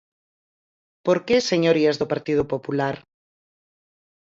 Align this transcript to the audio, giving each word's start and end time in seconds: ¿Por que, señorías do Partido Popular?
¿Por 1.05 1.17
que, 1.25 1.37
señorías 1.51 1.95
do 1.97 2.09
Partido 2.13 2.43
Popular? 2.53 2.95